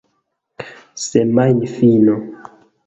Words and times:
semajnfino 1.07 2.15